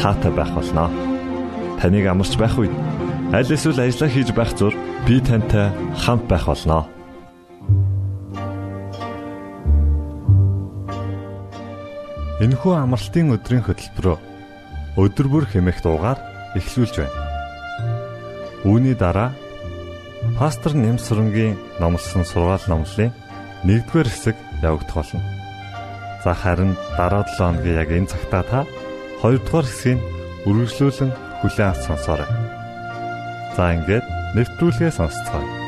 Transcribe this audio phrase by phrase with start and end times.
[0.00, 0.88] таатай байх болноо.
[1.80, 2.74] Таныг амарч байх үед
[3.32, 4.74] аль эсвэл ажиллаа хийж байх зур
[5.06, 5.72] би тантай
[6.02, 6.84] хамт байх болноо.
[12.44, 14.20] Энэхүү амралтын өдрийн хөтөлбөрөөр
[15.00, 16.20] өдөр бүр хэмээх дуугаар
[16.56, 17.16] эхлүүлж байна.
[18.64, 19.32] Үүний дараа
[20.36, 23.12] пастор Нэмсрэнгийн номлосон сургаал номлын
[23.64, 25.20] 1-р хэсэг явагдах болно.
[26.24, 28.60] За харин дараа 7 хоногийн яг энэ цагтаа та
[29.22, 30.00] 2 дугаар хэсгийг
[30.48, 32.30] үргэлжлүүлэн хүлээн авч сонсоорой.
[33.56, 34.04] За ингээд
[34.36, 35.65] нэвтрүүлгээ сонсцгоё.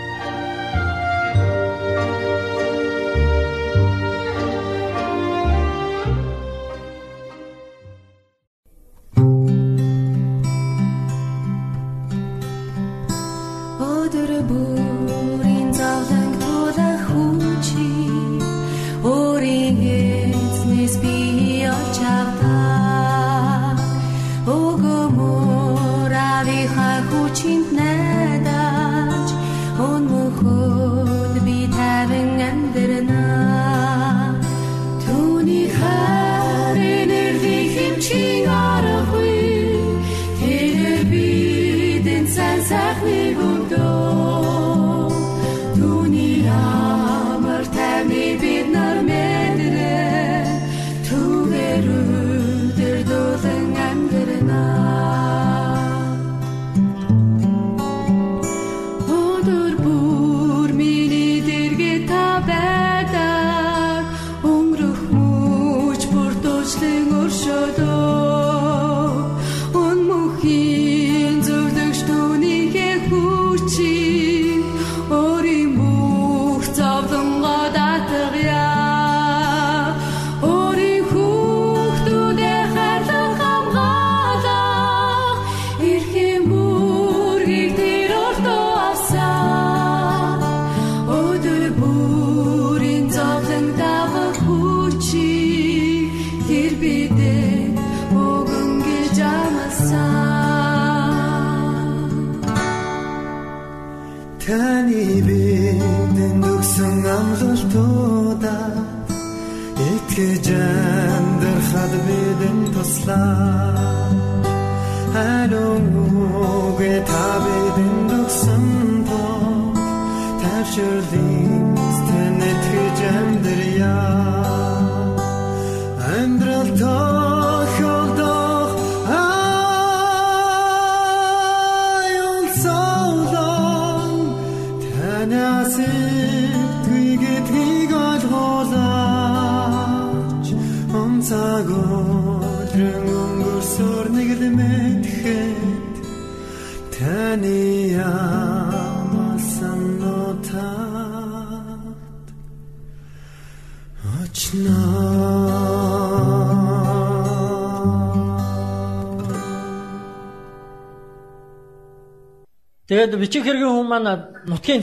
[162.99, 164.83] Тэгээд бичих хэргийн хүмүүс маань нутгийн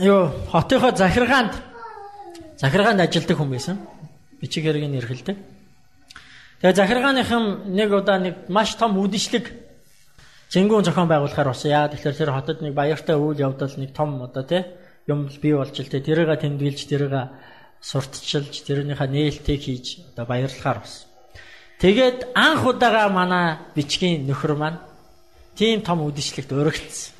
[0.00, 1.52] юу хотынхоо захиргаанд
[2.56, 3.76] захиргаанд ажилладаг хүн байсан.
[4.40, 5.36] Бичих хэргийн эрхэлдэг.
[6.64, 9.52] Тэгээд захиргааныхан нэг удаа нэг маш том үдшилэг
[10.48, 11.68] зэнгүүн зохион байгуулахаар болсон.
[11.68, 14.64] Яа тэгэхээр тэр хотод нэг баяртай үйл явдал нэг том одоо тий
[15.04, 17.28] юм бий болж л тий тэрийг тэмдэглэж тэрийг
[17.84, 21.12] сурталчилж тэрнийхээ нээлтийг хийж одоо баярлахаар болсон.
[21.76, 24.80] Тэгээд анх удаага манай бичгийн нөхөр маань
[25.52, 27.19] тийм том үдшилэгт өргөлдсөн.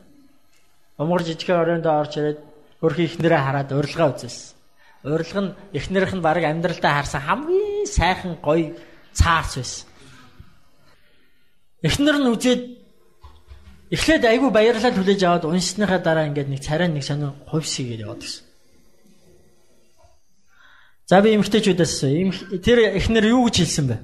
[1.01, 2.39] Умгар жижигхэн оройндоо орж ирээд
[2.77, 4.53] хөрхи ихнэрээ хараад урилга үзсэн.
[5.03, 8.77] Урилга нь ихнэрийнх нь баг амьдралдаа харсан хамгийн сайхан гоё
[9.17, 9.87] цаарч байсан.
[11.81, 12.61] Эхнэр нь үзээд
[13.89, 18.45] эхлээд айгүй баярлал хүлээж аваад уншсныхаа дараа ингээд нэг царай нэг сонир хувьсгээд яваад гисэн.
[21.09, 23.97] За би эмгтээчүүдээс тэр эхнэр юу гэж хэлсэн бэ?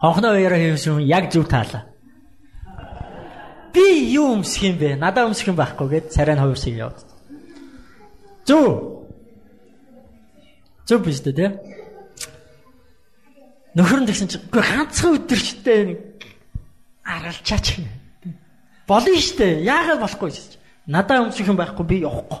[0.00, 1.88] Хонхноо баяраа хийсэн яг зөв таалаа.
[3.72, 4.96] Би юу өмсөх юм бэ?
[4.96, 7.00] Надаа өмсөх юм байхгүй гэд царай нь хувирсыг яваад.
[8.44, 9.08] Зөв.
[10.84, 11.46] Зөв биш үү те?
[13.76, 16.00] Нөхөр нь тэгсэн чинь үгүй ганцхан өдөрчтэй нэг
[17.04, 17.80] аргалчаач.
[18.88, 19.60] Болно штэ.
[19.64, 20.56] Яагаад болохгүй гэж.
[20.86, 22.40] Надаа өмсөх юм байхгүй би явахгүй.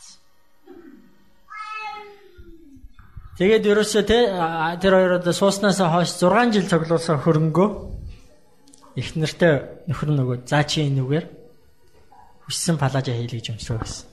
[3.39, 4.17] Тэгээд ерөөсөө те
[4.83, 7.69] тэр хоёроо сууснаас хойш 6 жил цуглуулсан хөрөнгөө
[8.99, 11.25] их нартай нөхөр нөгөө заа чи энүүгээр
[12.43, 14.07] хүссэн палажа хийлгэж өмсрөө гэсэн.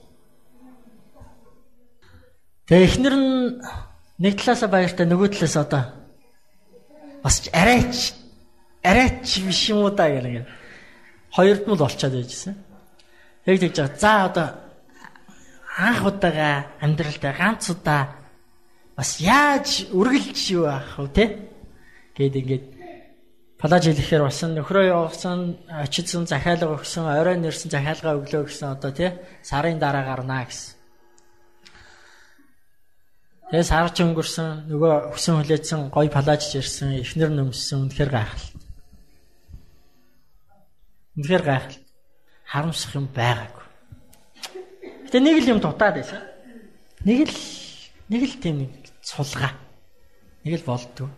[2.70, 3.58] Тэгээ эхнэр нь
[4.22, 5.82] нэг талаасаа баяртай нөгөө талаас одоо
[7.26, 8.14] бас арайч
[8.86, 10.46] арайч биш юм уу да гэх нэг
[11.34, 12.54] хоёрд нь л олцоод байжсэн.
[13.50, 13.76] Яг тэгж.
[13.98, 14.46] За одоо
[15.74, 18.17] анх удаага амьдралдаа ганц удаа
[18.98, 21.24] бас яаж үргэлж юу аах вэ те?
[22.18, 22.64] Гээд ингээд
[23.54, 29.14] палаж хэлэхээр басан нөхрөө явуулсан очидсан захиалга өгсөн орой нэрсэн захиалга өглөө гэсэн одоо тий
[29.46, 30.74] сарын дараа гарнаа гэсэн.
[33.54, 38.62] Тэгээ сарч өнгөрсөн нөгөө хөсөн хүлээсэн гой палажж ирсэн эхнэр нөмссөн үнэхээр гайхалтай.
[41.22, 41.86] Үнэхээр гайхалтай.
[42.50, 43.66] Харамсах юм байгаагүй.
[45.06, 46.20] Гэтэ нэг л юм дутаад байсан.
[47.06, 47.38] Нэг л
[48.10, 48.77] нэг л тийм нэг
[49.08, 49.52] сулгаа.
[50.44, 51.08] Нэг л болдгоо.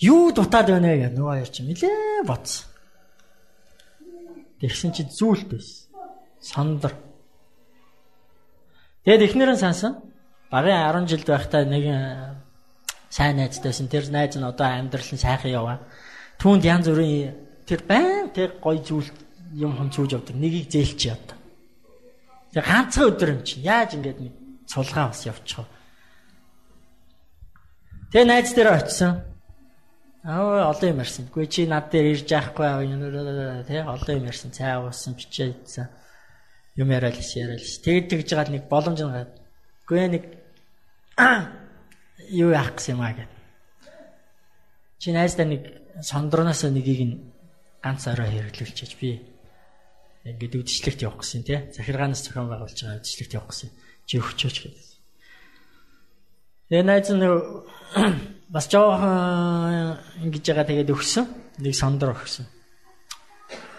[0.00, 2.64] Юу дутаад байна гэх нөгөө хоёр чинь нилээ бодсон.
[4.60, 5.88] Тэгсэн чи зүйлт байсан.
[6.40, 6.92] Сандар
[9.04, 10.00] Тэгэд эхнэр нь сансан.
[10.48, 12.36] Багын 10 жилд байхдаа нэг э,
[13.08, 13.88] сайн найзтайсэн.
[13.88, 15.78] Тэр найз нь одоо амьдрал нь сайхан яваа.
[16.40, 17.36] Түүнд янз бүрийн
[17.68, 19.08] тэр байн тэр гой зүйл
[19.56, 20.36] юм хом цүүж явдаг.
[20.36, 21.36] Нэгийг зээлч явдаг.
[22.52, 24.34] Тэр ганцхан өдөр юм чи яаж ингэж нэг
[24.70, 25.66] цулгаа бас явчих вэ?
[28.14, 29.12] Тэгээ найз дээр очисон.
[30.22, 31.26] Аа олон юм ярьсан.
[31.34, 32.66] Гүй чи над дээр ирж яахгүй
[33.66, 34.54] тий олон юм ярьсан.
[34.54, 35.90] Цай уусан, бичээ идсэн
[36.76, 37.82] юм яриад л яриад л.
[37.84, 39.32] Тэгэд тэгж байгаа нэг боломж гад.
[39.88, 40.24] Гүй нэг
[42.42, 43.32] юу яах гэсэн юм аа гэд.
[44.98, 45.62] Чи найздаа нэг
[46.00, 47.16] сондроноос нэгийг нь
[47.82, 49.20] ганц орой хэрэглүүлчихэж би
[50.24, 51.58] ингээд үдшилтэд явах гэсэн тий.
[51.74, 53.70] Захиргаанаас зохион байгуулж байгаа үдшилтэд явах гэсэн.
[54.10, 54.86] Чи өгчөөч гэдэг.
[56.66, 57.22] Тэгээ найз нь
[58.54, 61.30] бас жоохон ингэж байгаа тэгээд өгсөн.
[61.62, 62.42] Нэг сондро өгсөн.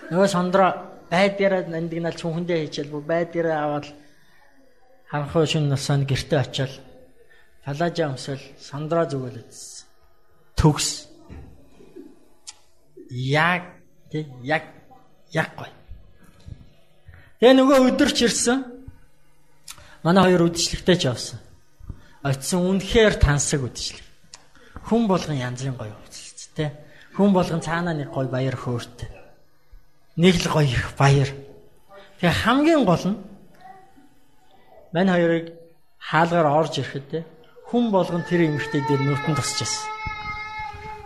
[0.07, 0.67] Нөгөө сондро
[1.11, 3.87] байдгаараа нандинал чүнхэндээ хийчихэл бүр байдгаараа аваад
[5.11, 6.79] ханхуу шин насанд гэрте очиод
[7.67, 9.83] палажа өмсөл сандра зүгэлэжсэн.
[10.55, 11.11] Төгс.
[13.11, 14.63] Яг тэг яг
[15.35, 15.67] яг гой.
[17.43, 18.80] Тэгээ нөгөө өдөрч ирсэн.
[20.03, 21.39] Манай хоёр үдшилтэйч явсан.
[22.23, 24.01] Очисон үнэхээр тансаг үдшил.
[24.87, 26.73] Хүн болгон янзын гоё өвчлөлт тэ.
[27.17, 29.21] Хүн болгон цаанаа нэг гоё баяр хөөртэй
[30.17, 31.29] нэг л гоё их баяр.
[32.19, 33.17] Тэгээ хамгийн гол нь
[34.93, 35.53] мань хоёрыг
[35.97, 37.25] хаалгаар орж ирэхэд те
[37.69, 39.87] хүн болгон тэр эмэгтэй дээр нүтэн тусч байсан.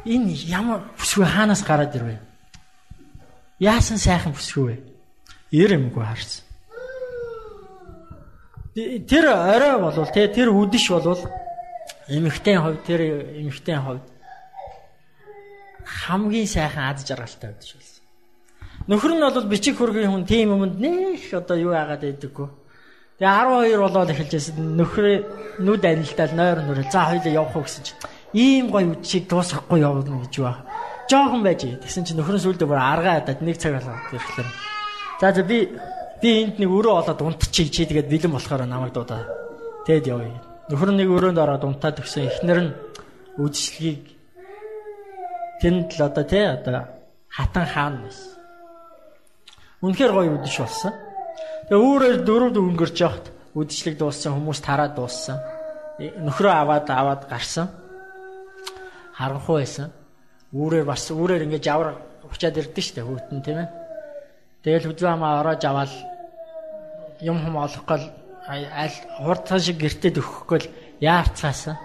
[0.05, 2.17] Энэ ямар бүсгүй хаанаас гараад ирвэ?
[3.59, 4.75] Яасан сайхан бүсгүй вэ?
[5.51, 6.44] Ир юмгүй харсан.
[8.75, 11.23] Тэр орой болвол те тэр үдэш болвол
[12.11, 13.01] эмэгтэй хувь тэр
[13.39, 14.03] эмэгтэй хувь
[15.85, 17.95] хамгийн сайхан ад жаргалтай байдаг шүү.
[18.91, 22.49] Нөхөр нь бол бичиг хөргийн хүн тийм юмд нэх одоо юу яагаад байдаггүй.
[23.15, 25.05] Тэгээ 12 болоод эхэлжсэн нөхөр
[25.63, 28.01] нүд анилтал нойр нүрэл за хоёлаа явах уу гэсэн чинь
[28.35, 30.67] ийм гоё үдшийг дуусгахгүй явна гэж ба.
[31.07, 31.63] Жохон байж.
[31.63, 34.49] Тэгсэн чинь нөхөр нь сүлдө бүр аргаа ядаад нэг цаг болоод ирэхлээр.
[35.23, 35.71] За за би
[36.25, 39.29] би энд нэг өрөө олоод унтчих чи тэгээд бэлэн болохоор намайг дуудаа.
[39.85, 40.41] Тэгэд явъя.
[40.73, 42.25] Нөхөр нэг өрөөнд ороод унтаад өгсөн.
[42.25, 42.71] Эхнэр нь
[43.37, 44.09] үдшилгийг
[45.61, 46.89] тэнд л одоо тий одоо
[47.29, 48.41] хатан хаан байсан.
[49.85, 50.93] Үнэхээр гоё үдэш болсон.
[51.69, 55.37] Тэгээ үүрээр дөрөв өнгөрч явахт үдшилэг дууссан хүмүүс тараад дууссан.
[56.01, 57.69] Нөхрөө аваад аваад гарсан.
[59.13, 59.93] Харанхуй байсан.
[60.57, 63.69] Үүрээр бас үүрээр ингэж авар учаад ирдэ штэ хүүтэн тийм ээ.
[64.65, 66.14] Тэгэл хүзүү хамаа ороож аваад
[67.21, 67.99] юм хум олохгүй
[68.47, 71.77] аль хурдхан шиг гэртээ өгөхгүй л яарцаасан.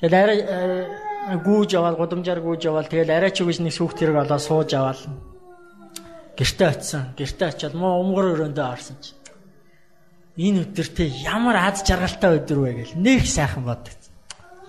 [0.00, 4.26] Тэгэл арай э, гүүж аваад гудамжаар гүүж аваад тэгэл арай ч үгүйс нэг сүхт хэрэг
[4.26, 4.98] олоо сууж аваад
[6.38, 7.14] гэртээ очисон.
[7.18, 9.14] Гэртээ очиод муу өмгөр өрөөндөө орсон чи.
[10.38, 13.94] Энэ өдөртөө ямар аз жаргалтай өдөр вэ гэл нэг сайхан боддог.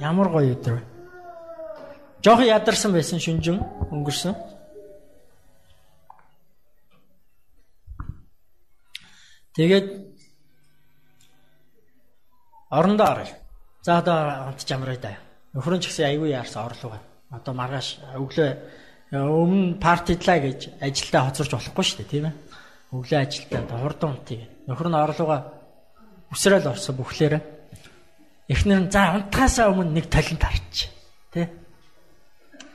[0.02, 0.84] Ямар гоё өдөр вэ.
[2.24, 3.58] Жохон ядарсан байсан шүнжин
[3.92, 4.53] өнгөрсөн.
[9.54, 9.88] Тэгээд
[12.70, 13.36] орондоо оръё.
[13.86, 15.18] За одоо хамт жамраа да.
[15.54, 16.98] Нөхрөн ч гэсэн айгүй яарсан орлого.
[17.30, 18.50] Одоо маргааш өглөө
[19.14, 22.36] өмнө партидлаа гэж ажилдаа хоцорч болохгүй шүү дээ, тийм ээ.
[22.98, 24.42] Өглөө ажилдаа хурдан унтыг.
[24.66, 25.40] Нөхөр нь орлогоо
[26.34, 27.42] өсрөөл орсон бүхлээрээ.
[28.50, 30.90] Эхнэр нь за унтахаасаа өмнө нэг талент харч.
[31.30, 31.54] Тэ?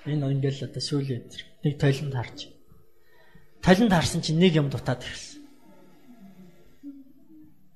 [0.06, 2.38] Энэ ингээл одоо сүүлийн өдөр нэг талент харч.
[3.66, 5.27] Талент харсан чинь нэг юм дутаад ирсэн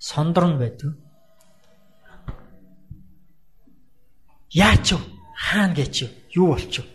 [0.02, 0.98] сондрон байдаг.
[4.50, 4.98] Яач вэ?
[5.38, 6.90] Хаана гэж юу болчих вэ?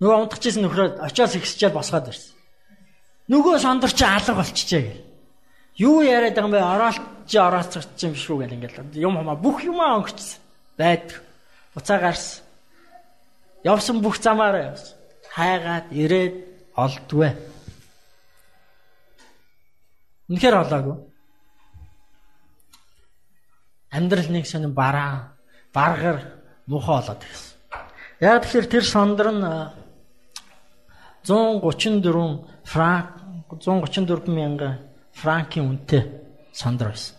[0.00, 2.32] Нөгөө унтчихсэн нөхрөө очиос ихсчээл босгоод ирсэн.
[3.28, 5.04] Нөгөө сондөр чи алга болчихжээ гэл.
[5.76, 6.64] Юу яриад байгаа юм бэ?
[6.64, 10.40] Ороолт чи орооцогч юм биш үү гэл ингээл юм хамаа бүх юмаа өнгөцсөн.
[10.78, 11.20] Байдаг.
[11.74, 12.42] Буцаа гарсан.
[13.66, 14.96] Явсан бүх замаараа явсан.
[15.34, 16.34] Хайгаад ирээд
[16.78, 17.30] олдгүй.
[20.28, 20.96] Үнэхээр олоогүй.
[23.90, 25.32] Амьдрал нэг сонин бараа,
[25.72, 26.20] баргар,
[26.68, 27.56] муухай болоод гисэн.
[28.20, 29.44] Яг тэгэхээр тэр сондөр нь
[31.24, 33.08] 134 франк
[33.48, 34.84] 134 мянган
[35.16, 36.02] франкийн үнэтэй
[36.52, 37.16] сондөр байсан.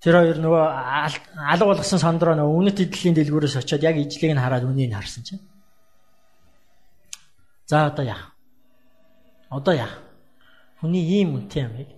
[0.00, 0.64] Тэр хоёр нөгөө
[1.52, 5.42] алга болгосон сондроо нөгөө үнэт эдлийн дэлгүүрээс очиод яг ижлийг нь хараад үнийг харсан чинь.
[7.66, 8.37] За одоо яах?
[9.48, 9.94] Одоо яах?
[10.80, 11.90] Хүний ийм үнэтэй яг.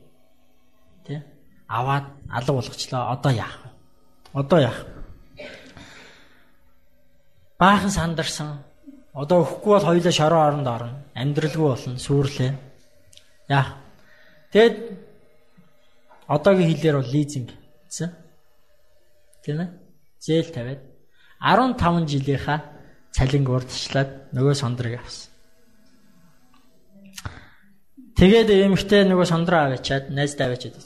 [1.05, 1.23] Тэ?
[1.67, 3.11] Аваад алга болгочлоо.
[3.13, 3.71] Одоо яах вэ?
[4.35, 4.87] Одоо яах?
[7.59, 8.63] Баахан сандарсан.
[9.13, 11.03] Одоо өхгүй бол хоёулаа шороо оронд орно.
[11.15, 11.99] Амьдралгүй болно.
[11.99, 12.55] Сүрлээ.
[13.49, 13.77] Яах?
[14.53, 14.77] Тэгэд
[16.27, 17.51] одоогийн хэлээр бол лизинг
[17.91, 18.11] гэсэн.
[19.43, 19.69] Тийм ээ?
[20.23, 20.81] Зээл тавиад
[21.43, 22.59] 15 жилийнхаа
[23.11, 25.30] цалинг урдчлаад нөгөө сондрыг авсан.
[28.21, 30.77] Тэгээд эмэгтэй нөгөө сондроо аваачаад найздаа аваачаад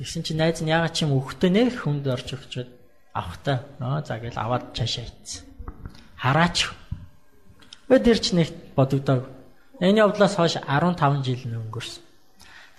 [0.00, 2.70] тэгсэн чинь найз нь ягаад ч юм өгтөө нэр хүнд орж өгчөөд
[3.12, 5.44] авахтаа нөө за гэл аваад цаашаа ийцсэн.
[6.16, 6.72] Хараач.
[7.92, 9.28] Өө дэр ч нэг бодогдоог.
[9.84, 12.02] Энэ явдлаас хойш 15 жил өнгөрсөн.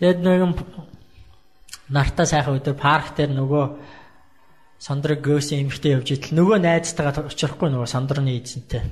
[0.02, 0.58] Тэгээд нэгэн
[1.94, 3.66] нартаа сайхан өдөр парк дээр нөгөө
[4.82, 8.90] сондрог гөөсөн эмэгтэй явж идэл нөгөө найзтайгаа очихгүй нөгөө сондрны эзэнтэй.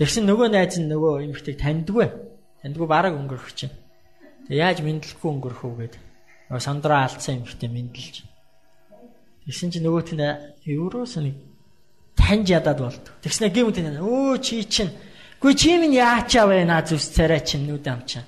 [0.00, 2.27] Тэгсэн нөгөө найз нь нөгөө эмэгтэйг таньдгүй.
[2.62, 3.74] Тэндгүй бараг өнгөрөх чинь.
[4.48, 5.94] Тэг яаж мэдлэхгүй өнгөрөх үү гээд
[6.50, 8.24] нөгөө сандраа алдсан юм ихтэй мэдлж.
[9.46, 10.24] Тэгсэн чинь нөгөөт нь
[10.66, 11.36] евроос нэг
[12.18, 13.04] таньж ядаад болд.
[13.22, 14.92] Тэгснэ гэмт энэ өө чи чинь
[15.38, 18.26] Гүй чи минь яачаа наа зүс царай чинь нүд амчаа.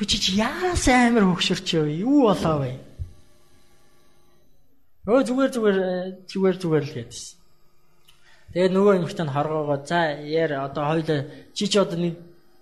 [0.00, 2.72] Гүй чи чи яас амир хөксөрч юу болоо вэ?
[5.04, 5.78] Өө зүгээр зүгээр
[6.24, 7.36] зүгээр зүгээр л гэдсэн.
[8.56, 12.16] Тэгээд нөгөө нь хоргоогоо за яар одоо хоёул чи чи одоо нэг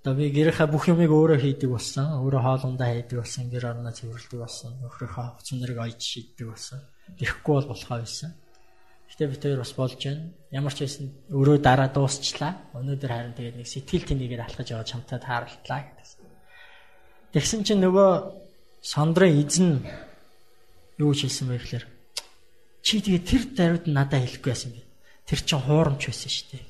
[0.00, 2.24] Одоо би гэрийнхаа бүх юмыг өөрөө хийдэг болсон.
[2.24, 3.52] Өөрөө хоолундаа хийдэг болсон.
[3.52, 4.72] Гэр орноо цэвэрлэдэг болсон.
[4.80, 6.80] Нөхрийнхөө хувц нэрийг ойж шийддэг болсон.
[7.20, 8.32] Ирэхгүй бол болохоо байсан.
[9.12, 10.32] Гэтэ бид хоёр бас болж байна.
[10.48, 12.52] Ямар ч байсан өөрөө дараа дуусчлаа.
[12.80, 16.20] Өнөөдөр харин тэгээд нэг сэтгэл тэнийгээр алхаж яваад чамтай тааралтлаа гэдэгсэн.
[17.36, 18.10] Тэгсэн чинь нөгөө
[18.80, 19.84] сондрын эзэн
[20.96, 21.84] юу хийсэн бэ гэхээр
[22.80, 24.80] чи тэгээд тэр даруйд надад хэлэхгүй байсан бэ.
[25.28, 26.69] Тэр чинь хуурамч байсан шүү дээ.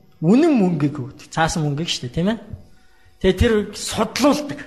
[0.21, 1.27] үнэн мөнгийг өгдөг.
[1.33, 2.39] Цаасан мөнгөийг шүү дээ, тийм ээ?
[3.21, 4.59] Тэгээ тэр судлуулдаг.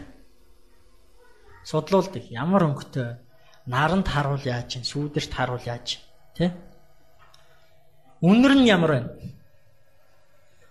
[1.62, 2.22] Судлуулдаг.
[2.30, 3.22] Ямар өнгөтэй
[3.66, 6.04] наранд харуул яаж чинь, сүүдэрт харуул яаж чинь,
[6.36, 6.50] тий?
[8.20, 9.10] Үнэр нь ямар байна?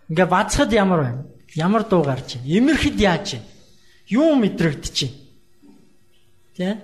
[0.10, 1.22] Ингээ бацхад ямар байна?
[1.56, 2.46] Ямар дуу гарч чинь?
[2.46, 3.46] Имэрхэд яаж чинь?
[4.08, 5.16] Юу мэдрэгдэж чинь?
[6.58, 6.78] Тэ?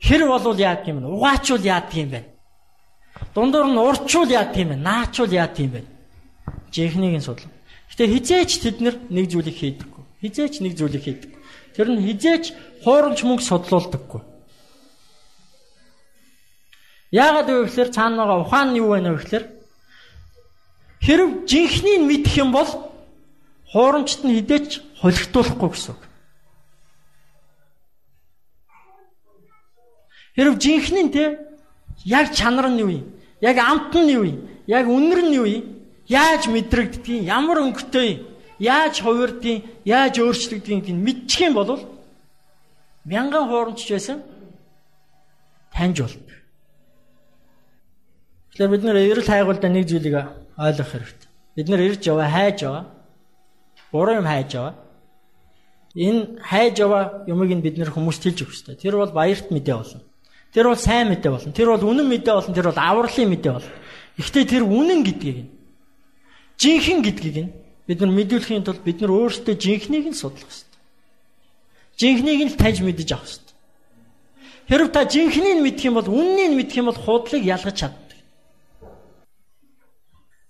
[0.00, 1.06] Хэр болвол яадаг юм бэ?
[1.06, 2.20] Угаачвал яадаг юм бэ?
[3.34, 4.76] Дундуур нь урчвал яадаг юм бэ?
[4.76, 5.95] Наачвал яадаг юм бэ?
[6.76, 7.48] Жихнийг нь судлаа.
[7.88, 10.04] Гэтэ хизээч тэд нэг зүйлийг хийдэггүй.
[10.20, 11.32] Хизээч нэг зүйлийг хийдэг.
[11.72, 12.52] Тэр нь хизээч
[12.84, 14.20] хуурамч мөнгө судлуулдаггүй.
[17.16, 19.44] Яагаад вэ гэхээр цаана байгаа ухаан нь юу вэ гэхээр
[21.00, 22.68] хэрв жинхнийг мэдэх юм бол
[23.72, 26.02] хуурамчт нь хідээч холигтуулахгүй гэсэн үг.
[30.36, 31.40] Хэрв жинхний те
[32.04, 33.06] яг чанар нь юу юм?
[33.40, 34.44] Яг амт нь юу юм?
[34.68, 35.75] Яг үнэр нь юу юм?
[36.08, 38.22] Яаж мэдрэгддгийг, ямар өнгөтэй?
[38.62, 41.82] Яаж хувирдгийг, яаж өөрчлөгдгийг мэдчих юм бол
[43.04, 44.22] мянган хуурамч байсан
[45.74, 46.30] таньж болдог.
[48.54, 50.16] Тэгэхээр бид нэр эрэл хайгуулда нэг зүйлийг
[50.56, 51.28] ойлгох хэрэгтэй.
[51.58, 52.84] Бид нэр ирж яваа, хайж яваа.
[53.92, 54.74] Буруу юм хайж яваа.
[55.92, 58.76] Энэ хайж яваа юмыг нь бид нэр хүмүүст хэлж өгөх хэрэгтэй.
[58.78, 60.00] Тэр бол баярт мэдээ болно.
[60.54, 61.52] Тэр бол сайн мэдээ болно.
[61.52, 62.54] Тэр бол үнэн мэдээ болно.
[62.54, 63.72] Тэр бол авралын мэдээ болно.
[64.16, 65.55] Гэхдээ тэр үнэн гэдгийг нь
[66.60, 67.52] жинхэнэ гэдгийг нь
[67.86, 70.80] бид нар мэдүүлэхийн тулд бид нар өөрсдөө жинхнийг нь судлах хэрэгтэй.
[72.00, 73.54] Жинхнийг нь таньж мэдэж авах хэрэгтэй.
[74.68, 77.94] Хэрв та жинхнийг мэдэх юм бол үннийг мэдэх юм бол худлыг ялгаж чад.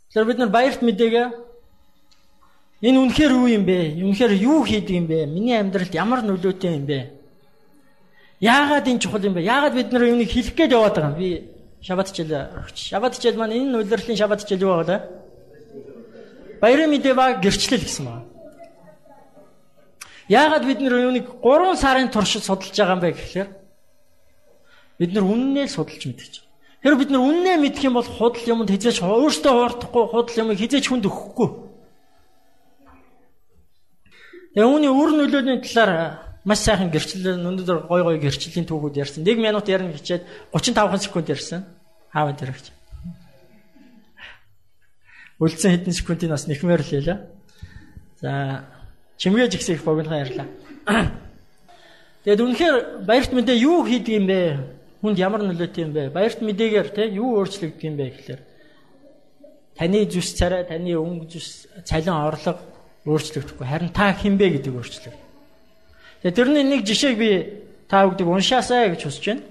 [0.09, 1.27] Тэгэхээр бид нар баярт мэдээгээ
[2.89, 4.01] энэ үнэхээр юу юм бэ?
[4.01, 5.27] Үнэхээр юу хийдэг юм бэ?
[5.29, 7.13] Миний амьдралд ямар нөлөөтэй юм бэ?
[8.41, 9.45] Яагаад энэ чухал юм бэ?
[9.45, 11.21] Яагаад бид нар юунийг хэлэх гээд яваад байгаа юм?
[11.21, 11.29] Би
[11.85, 12.77] шабат хичээл өгч.
[12.97, 14.97] Шабат хичээл маань энэ улирлын шабат хичээл юу вэ?
[16.61, 18.25] Баярын мэдээ ба гэрчлэл гэсэн байна.
[20.29, 23.49] Яагаад бид нар юунийг 3 сарын туршид судалж байгаа юм бэ гэхээр
[24.99, 26.47] бид нар үннээ л судалж мэдчихэж
[26.87, 30.87] Тэр бид нар үннээ мэдэх юм бол худал юмд хизээч өөртөө хуурдахгүй худал юмыг хизээч
[30.87, 31.49] хүнд өгөхгүй.
[34.55, 39.27] Тэгээ үүний үр нөлөөний талаар маш сайхан гэрчлэл өнөөдөр гой гой гэрчлийн түүхүүд ярьсан.
[39.27, 41.67] 1 минут ярина хичээд 35 секунд ярьсан.
[42.15, 42.76] Хааваа дэрэгч.
[45.41, 47.19] Үлдсэн хэдэн секундын бас нэхмээр л ялаа.
[48.21, 48.65] За
[49.17, 50.49] чимгээж ихсэх богинохан ярьлаа.
[52.25, 54.41] Тэгээд үнэхээр баярт мэдээ юу хийдэг юм бэ?
[55.07, 56.11] хүнд ямар нөлөөтэй юм бэ?
[56.11, 58.41] Баярт мэдээгээр те юу өөрчлөгдөх юм бэ гэхээр
[59.79, 62.59] таны зүс царай, таны өнгө зүс, цалин орлого
[63.07, 63.67] өөрчлөгдөхгүй.
[63.67, 65.15] Харин та хинбэ гэдэг өөрчлөгдөв.
[66.27, 67.31] Тэгээ тэрний нэг жишээг би
[67.87, 69.43] та бүгдийг уншаасаа гэж хүсэж байна.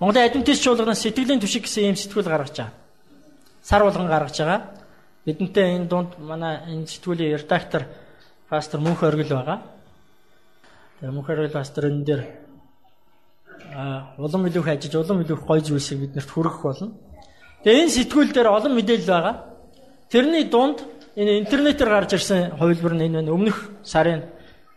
[0.00, 2.72] Монголын адвентист чуулганаас сэтгэлийн түшиг гэсэн ийм сэтгүүл гаргаж байгаа.
[3.60, 4.60] Сар болгон гаргаж байгаа.
[5.24, 7.86] Бидэнтэй энэ дунд манай энэ сэтгүүлийн редактор
[8.50, 9.62] пастор Мөнх Оргил байгаа.
[10.98, 12.22] Тэгээ Мөнх Оргил пастор энэ дээр
[14.18, 16.92] улам илүү хажиж улам илүү гоё зүйлсийг биднэрт хүргэх болно.
[17.62, 19.34] Тэгээ энэ сэтгүүл дээр олон мэдээлэл байгаа.
[20.10, 20.82] Тэрний дунд
[21.14, 23.30] энэ интернетээр гарч ирсэн хувилбар нь энэ байна.
[23.30, 24.26] Өмнөх сарын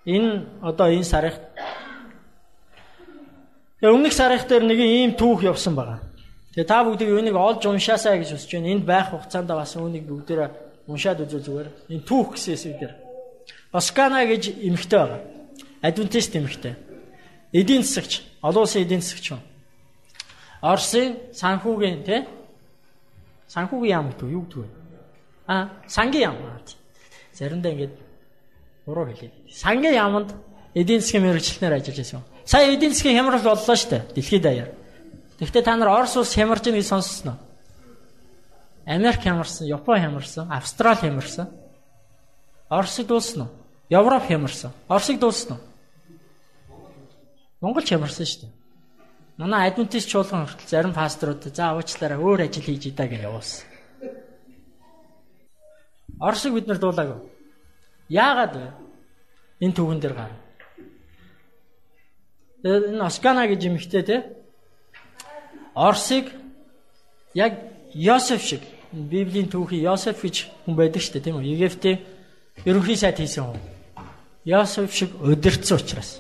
[0.06, 1.34] энэ одоо энэ сарын
[3.82, 6.05] Тэгээ өмнөх сарын дээр нэг ийм түүх явсан байгаа.
[6.56, 8.72] Тэгээ та бүгдийг үүнийг олж уншаасаа гэж хүсэж байна.
[8.72, 10.50] Энд байх хугацаанд бас үүнийг бүгдээрээ
[10.88, 11.70] уншаад үзвэл зүгээр.
[11.91, 12.94] Энэ түүх гэсэн хэсэг дээр.
[13.76, 15.22] Оскана гэж эмэгтэй байгаа.
[15.84, 16.76] Адвентист эмэгтэй.
[17.52, 19.41] Эдийн засагч Олон улсын эдийн засагч юм.
[20.62, 22.22] Оросын санхүүгийн тий
[23.50, 24.70] санхүүгийн яам гэдэг юу гэдэг вэ?
[25.48, 26.38] Аа, сангийн яам.
[27.34, 27.91] Заримдаа ингэж
[28.86, 29.32] буруу хэлээ.
[29.50, 30.30] Сангийн яамд
[30.78, 32.22] эдийн засгийн мэрэгчлэнээр ажиллаж байсан.
[32.46, 34.02] Сая эдийн засгийн хямрал боллоо шүү дээ.
[34.13, 34.70] Дэлхийд даяар.
[35.39, 37.36] Гэхдээ та нар Орос улс хямарж байгааг сонссноо?
[38.86, 41.50] Америк хямарсан, Япон хямарсан, Австрали хямарсан.
[42.69, 43.52] Оросыг дуусна уу?
[43.89, 44.71] Европ хямарсан.
[44.88, 45.62] Оросыг дуусна уу?
[47.62, 48.54] Монгол чамарсан шүү дээ.
[49.38, 53.67] Манай адвентист чуулган хүртэл зарим пасторууд за уучлаарай өөр ажил хийж идэ гэж явуулсан.
[56.19, 57.19] Оршиг бид нар дуулаагүй.
[58.10, 58.67] Яагаад вэ?
[59.60, 60.32] Энэ түүхэн дээр гар.
[62.63, 64.45] энэ Оскана гэж юмхтэй те.
[65.76, 66.32] Орсыг
[67.36, 67.54] яг
[67.94, 68.62] Йосеф шиг
[68.92, 71.52] Библийн түүхий Йосеф гэж хүн байдаг шүү дээ тийм үү?
[71.52, 72.00] Египтийн
[72.64, 73.60] ерөнхий сайд хийсэн хүн.
[74.48, 76.20] Йосеф шиг өдөрцсөн учраас.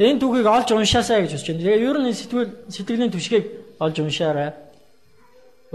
[0.00, 1.60] Энэ түүхийг олж уншаасаа гэж бодож байна.
[1.60, 3.44] Тэгээ ер нь сэтгэл сэтгэлийн түшгийг
[3.76, 4.50] олж уншаарай.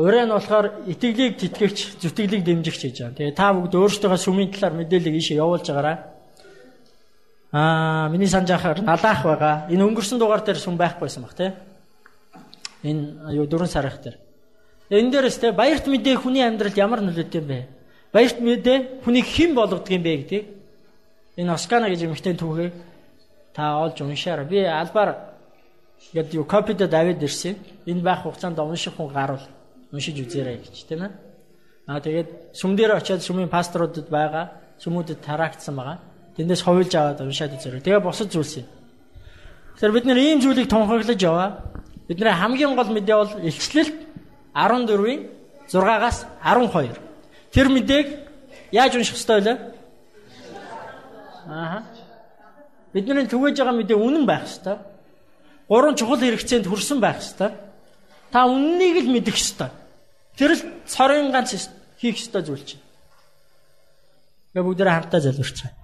[0.01, 3.17] Өөрөө нь болохоор итгэлийг тэтгэгч, зүтгэлийг дэмжигч гэж байна.
[3.21, 5.97] Тэгээ та бүгд өөрсдөө сүмийн талаар мэдээлэл ийшээ явуулж байгаарай.
[7.53, 9.55] Аа, миний санаж ахаар налаах байгаа.
[9.69, 11.53] Энэ өнгөрсөн дугаар дээр сүм байхгүйсэн баг тий.
[12.85, 14.17] Энэ юу 4 сар их дээр.
[14.89, 17.67] Энэ дээрээс тий баярт мэдээ хүний амьдралд ямар нөлөөтэй юм бэ?
[18.13, 20.43] Баярт мэдээ хүнийг хэн болгодог юм бэ гэдэг.
[21.41, 22.73] Энэ Оскана гэж юмхтэн түүхийг
[23.53, 24.45] та олж уншаарай.
[24.45, 25.33] Би албаар
[26.13, 27.57] яг юу копидод аваад ирсэн.
[27.89, 29.41] Энэ байх хугацаанд унших хүн гарвал
[29.91, 31.11] уншиж үзээрэй гэж тийм ээ.
[31.89, 35.97] Аа тэгээд сүм дээр очиад сүмийн пасторудад байгаа сүмүүдэд тараагдсан байгаа.
[36.37, 37.81] Тэндээс ховлж аваад уншаад үзээрэй.
[37.81, 38.67] Тэгээ босод зүйлс юм.
[39.75, 41.74] Тэгэхээр бид нэр ийм зүйлийг тунхаглаж яваа.
[42.07, 43.97] Бидний хамгийн гол мэдээ бол илчлэлт
[44.53, 45.21] 14-ийн
[45.67, 46.99] 6-аас 12.
[47.51, 48.07] Тэр мэдээг
[48.71, 49.53] яаж унших ёстой вэ?
[51.49, 51.83] Аа.
[52.93, 54.77] Бидний түгэж байгаа мэдээ үнэн байх ёстой.
[55.67, 57.51] Гурван чухал хэрэгцээнд хүрсэн байх ёстой.
[58.31, 59.69] Та үннийг л мэдэх ёстой.
[60.37, 61.57] Тэр л цорын ганц
[61.97, 62.83] хийх ёстой зүйл чинь.
[64.53, 65.75] Гэ бүгдээ хамтдаа залбирч байна.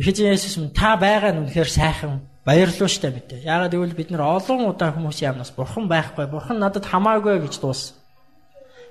[0.00, 3.44] Эхэжин Есүс минь та байгаа нь үнэхээр сайхан баярлалаа штэ мэдээ.
[3.44, 8.00] Яагаад гэвэл бид нар олон удаа хүмүүсийн амнаас бурхан байхгүй, бурхан надад хамаагүй гэж дууссан.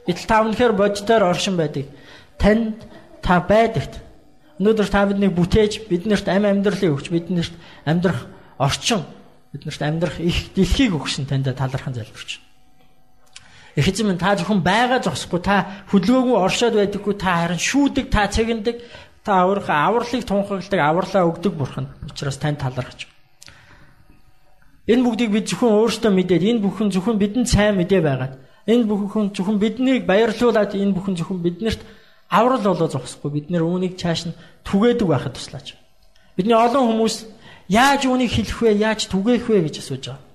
[0.05, 1.89] Гэтэл та үнэхээр бодитоор оршин байдаг.
[2.37, 2.85] Танд
[3.25, 4.05] та байдагт.
[4.61, 7.57] Өнөөдөр та биднийг бүтээж, биднэрт ам амьдралыг өгч, биднэрт
[7.89, 8.29] амьдрах
[8.61, 9.01] орчин,
[9.49, 12.37] биднэрт амьдрах их дэлхийг өгсөн танд талархан залбирч.
[13.79, 18.27] Их эзэн минь та зөвхөн байгаа зогсохгүй та хөдөлгөөгүй оршоод байдаггүй та харин шүүдэг та
[18.27, 18.75] цэгэндэг
[19.29, 23.05] та өөрийнхөө авралыг тунхагладаг авралаа өгдөг бурхан учраас тань талархаж
[24.89, 28.33] Энэ бүгдийг бид зөвхөн өөрсдөө мэдээд энэ бүхэн зөвхөн бидэнд сайн мэдээ байгаад
[28.65, 31.81] энэ бүхэн зөвхөн биднийг баярлуулад энэ бүхэн зөвхөн биднэрт
[32.25, 35.77] аврал болоо зогсохгүй бид нэр үүнийг цааш нь түгээдэг байхад туслаач.
[36.33, 37.15] Бидний олон хүмүүс
[37.69, 38.81] яаж үүнийг хэлэх вэ?
[38.81, 40.25] Яаж түгээх вэ гэж асууж байгаа.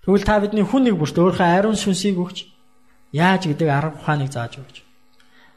[0.00, 2.48] Тэгвэл та бидний хүн нэг бүрт өөрийнхөө ариун сүнсийг өгч
[3.12, 4.80] яаж гэдэг арга ухааныг зааж өгч.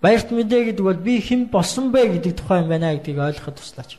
[0.03, 3.91] Баярт мэдээ гэдэг бол би хэн болсон бэ гэдэг тухай юм байна гэдгийг ойлгоход туслаач.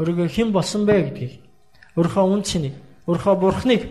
[0.00, 1.32] Өөрийгөө хэн болсон бэ гэдгийг
[2.00, 3.82] өөрийнхөө үн цэнийг, өөрийнхөө бурхныг,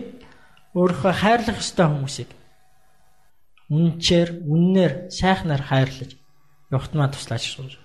[0.74, 2.30] өөрийнхөө хайрлах ёстой хүмүүсийг
[3.70, 6.18] үнчээр, үннээр, сайхнаар хайрлаж
[6.74, 7.78] явахтмаа туслаач гэж.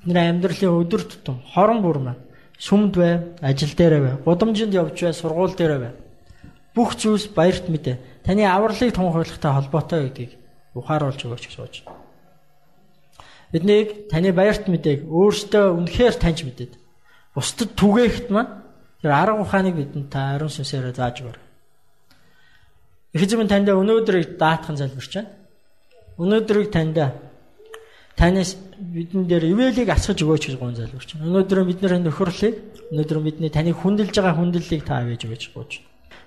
[0.00, 2.24] Бидний амьдралын өдөр тутам хорон бүр маань
[2.56, 5.92] сүмд бай, ажил дээр бай, гудамжинд явж бай, сургууль дээр бай
[6.74, 8.24] бүх зүйлс баярт мэдээ.
[8.24, 10.32] Таны авралыг тунхаглагтай холбоотой гэдгийг
[10.74, 11.74] ухааруулж өгөөч гэж сууж.
[13.52, 16.72] Биднийг таны баярт мэдээг өөртөө үнэхээр таньж мэдээд
[17.36, 18.64] бусдад түгээхт маань
[19.04, 21.38] тэр арга ухааныг бидэнд та ариун сүнсээр зааж өгөр.
[23.12, 25.30] Эхэжмэн танд өнөөдрийг даатхан залбирч байна.
[26.16, 26.96] Өнөөдрийг танд
[28.16, 31.28] танаас бидэн дээр ивэлийг асгаж өгөөч гэж гон залбирч байна.
[31.28, 32.56] Өнөөдөр бидний нөхөрлийг
[32.88, 35.70] өнөөдөр бидний таны хүндэлж байгаа хүндлэлийг та авэж өгөөч гэж.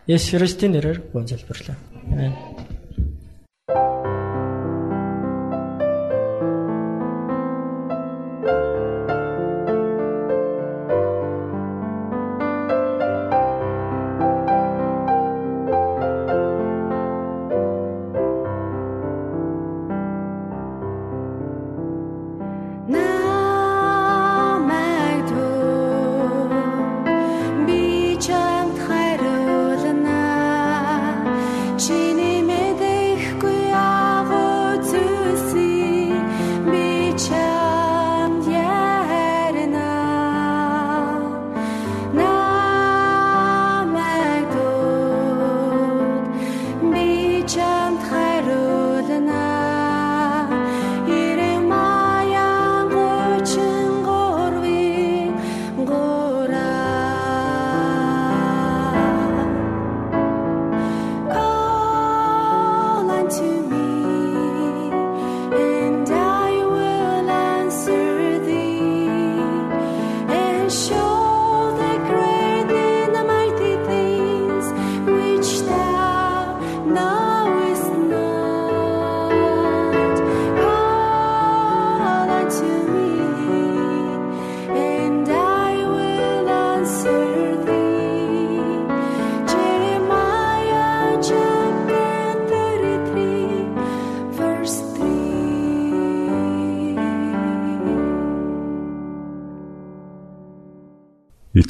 [0.06, 1.74] Есүс Христийн нэрээр гонцолборлоо.
[2.14, 2.75] Амен.